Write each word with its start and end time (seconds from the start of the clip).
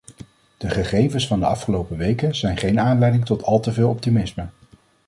De 0.57 0.69
gegevens 0.69 1.27
van 1.27 1.39
de 1.39 1.45
afgelopen 1.45 1.97
weken 1.97 2.35
zijn 2.35 2.57
geen 2.57 2.79
aanleiding 2.79 3.25
tot 3.25 3.43
al 3.43 3.59
te 3.59 3.73
veel 3.73 3.89
optimisme. 3.89 4.47